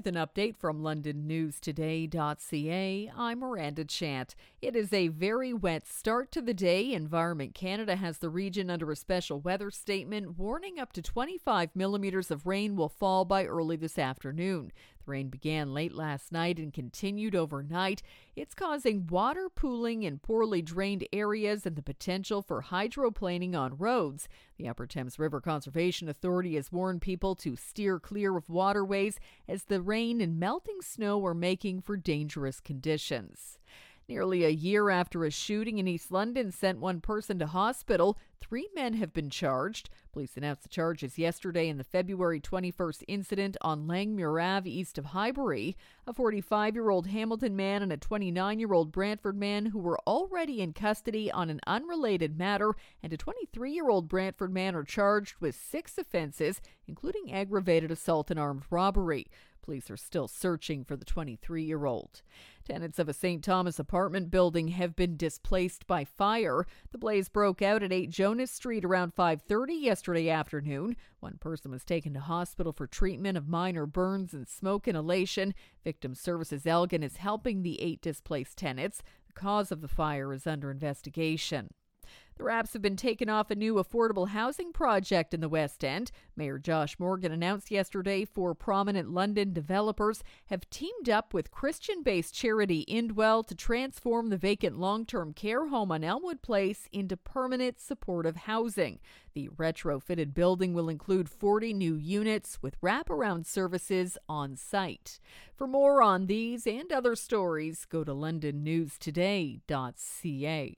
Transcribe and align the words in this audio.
With 0.00 0.16
an 0.16 0.26
update 0.26 0.56
from 0.56 0.80
LondonNewsToday.ca, 0.80 3.12
I'm 3.14 3.40
Miranda 3.40 3.84
Chant. 3.84 4.34
It 4.62 4.74
is 4.74 4.94
a 4.94 5.08
very 5.08 5.52
wet 5.52 5.86
start 5.86 6.32
to 6.32 6.40
the 6.40 6.54
day. 6.54 6.94
Environment 6.94 7.54
Canada 7.54 7.96
has 7.96 8.16
the 8.16 8.30
region 8.30 8.70
under 8.70 8.90
a 8.90 8.96
special 8.96 9.40
weather 9.40 9.70
statement 9.70 10.38
warning 10.38 10.80
up 10.80 10.94
to 10.94 11.02
25 11.02 11.76
millimeters 11.76 12.30
of 12.30 12.46
rain 12.46 12.76
will 12.76 12.88
fall 12.88 13.26
by 13.26 13.44
early 13.44 13.76
this 13.76 13.98
afternoon. 13.98 14.72
The 15.04 15.10
rain 15.10 15.28
began 15.28 15.72
late 15.72 15.94
last 15.94 16.30
night 16.30 16.58
and 16.58 16.72
continued 16.72 17.34
overnight. 17.34 18.02
It's 18.36 18.54
causing 18.54 19.06
water 19.06 19.48
pooling 19.48 20.02
in 20.02 20.18
poorly 20.18 20.60
drained 20.62 21.06
areas 21.12 21.64
and 21.64 21.74
the 21.74 21.82
potential 21.82 22.42
for 22.42 22.62
hydroplaning 22.62 23.56
on 23.56 23.78
roads. 23.78 24.28
The 24.58 24.68
Upper 24.68 24.86
Thames 24.86 25.18
River 25.18 25.40
Conservation 25.40 26.08
Authority 26.08 26.56
has 26.56 26.70
warned 26.70 27.00
people 27.00 27.34
to 27.36 27.56
steer 27.56 27.98
clear 27.98 28.36
of 28.36 28.50
waterways 28.50 29.18
as 29.48 29.64
the 29.64 29.80
rain 29.80 30.20
and 30.20 30.38
melting 30.38 30.82
snow 30.82 31.24
are 31.24 31.34
making 31.34 31.80
for 31.80 31.96
dangerous 31.96 32.60
conditions. 32.60 33.58
Nearly 34.10 34.44
a 34.44 34.48
year 34.48 34.90
after 34.90 35.24
a 35.24 35.30
shooting 35.30 35.78
in 35.78 35.86
East 35.86 36.10
London 36.10 36.50
sent 36.50 36.80
one 36.80 37.00
person 37.00 37.38
to 37.38 37.46
hospital, 37.46 38.18
three 38.40 38.68
men 38.74 38.94
have 38.94 39.12
been 39.12 39.30
charged. 39.30 39.88
Police 40.12 40.36
announced 40.36 40.64
the 40.64 40.68
charges 40.68 41.16
yesterday 41.16 41.68
in 41.68 41.78
the 41.78 41.84
February 41.84 42.40
21st 42.40 43.04
incident 43.06 43.56
on 43.60 43.86
Langmuir 43.86 44.42
Ave 44.42 44.68
east 44.68 44.98
of 44.98 45.04
Highbury. 45.04 45.76
A 46.08 46.12
45 46.12 46.74
year 46.74 46.90
old 46.90 47.06
Hamilton 47.06 47.54
man 47.54 47.84
and 47.84 47.92
a 47.92 47.96
29 47.96 48.58
year 48.58 48.72
old 48.72 48.90
Brantford 48.90 49.36
man 49.36 49.66
who 49.66 49.78
were 49.78 50.00
already 50.08 50.60
in 50.60 50.72
custody 50.72 51.30
on 51.30 51.48
an 51.48 51.60
unrelated 51.68 52.36
matter, 52.36 52.74
and 53.04 53.12
a 53.12 53.16
23 53.16 53.70
year 53.70 53.88
old 53.88 54.08
Brantford 54.08 54.52
man 54.52 54.74
are 54.74 54.82
charged 54.82 55.36
with 55.38 55.54
six 55.54 55.96
offenses, 55.98 56.60
including 56.88 57.32
aggravated 57.32 57.92
assault 57.92 58.28
and 58.28 58.40
armed 58.40 58.64
robbery. 58.70 59.28
Police 59.62 59.90
are 59.90 59.96
still 59.96 60.28
searching 60.28 60.84
for 60.84 60.96
the 60.96 61.04
23 61.04 61.62
year 61.62 61.84
old. 61.84 62.22
Tenants 62.64 62.98
of 62.98 63.08
a 63.08 63.12
St. 63.12 63.42
Thomas 63.42 63.78
apartment 63.78 64.30
building 64.30 64.68
have 64.68 64.96
been 64.96 65.16
displaced 65.16 65.86
by 65.86 66.04
fire. 66.04 66.66
The 66.92 66.98
blaze 66.98 67.28
broke 67.28 67.62
out 67.62 67.82
at 67.82 67.92
8 67.92 68.10
Jonas 68.10 68.50
Street 68.50 68.84
around 68.84 69.14
5:30 69.14 69.74
yesterday 69.74 70.28
afternoon. 70.30 70.96
One 71.20 71.38
person 71.38 71.70
was 71.70 71.84
taken 71.84 72.14
to 72.14 72.20
hospital 72.20 72.72
for 72.72 72.86
treatment 72.86 73.36
of 73.36 73.48
minor 73.48 73.86
burns 73.86 74.32
and 74.32 74.48
smoke 74.48 74.88
inhalation. 74.88 75.54
Victim 75.84 76.14
Services 76.14 76.66
Elgin 76.66 77.02
is 77.02 77.16
helping 77.16 77.62
the 77.62 77.80
eight 77.80 78.00
displaced 78.00 78.56
tenants. 78.58 79.02
The 79.26 79.32
cause 79.32 79.70
of 79.70 79.80
the 79.80 79.88
fire 79.88 80.32
is 80.32 80.46
under 80.46 80.70
investigation. 80.70 81.70
The 82.40 82.46
wraps 82.46 82.72
have 82.72 82.80
been 82.80 82.96
taken 82.96 83.28
off 83.28 83.50
a 83.50 83.54
new 83.54 83.74
affordable 83.74 84.28
housing 84.28 84.72
project 84.72 85.34
in 85.34 85.42
the 85.42 85.48
West 85.50 85.84
End. 85.84 86.10
Mayor 86.34 86.58
Josh 86.58 86.98
Morgan 86.98 87.32
announced 87.32 87.70
yesterday 87.70 88.24
four 88.24 88.54
prominent 88.54 89.10
London 89.10 89.52
developers 89.52 90.24
have 90.46 90.70
teamed 90.70 91.10
up 91.10 91.34
with 91.34 91.50
Christian 91.50 92.02
based 92.02 92.32
charity 92.32 92.86
Indwell 92.88 93.46
to 93.46 93.54
transform 93.54 94.30
the 94.30 94.38
vacant 94.38 94.78
long 94.78 95.04
term 95.04 95.34
care 95.34 95.66
home 95.66 95.92
on 95.92 96.02
Elmwood 96.02 96.40
Place 96.40 96.88
into 96.92 97.14
permanent 97.14 97.78
supportive 97.78 98.36
housing. 98.36 99.00
The 99.34 99.50
retrofitted 99.50 100.32
building 100.32 100.72
will 100.72 100.88
include 100.88 101.28
40 101.28 101.74
new 101.74 101.94
units 101.94 102.62
with 102.62 102.80
wraparound 102.80 103.44
services 103.44 104.16
on 104.30 104.56
site. 104.56 105.20
For 105.54 105.66
more 105.66 106.02
on 106.02 106.24
these 106.24 106.66
and 106.66 106.90
other 106.90 107.16
stories, 107.16 107.84
go 107.84 108.02
to 108.02 108.12
londonnewstoday.ca. 108.12 110.76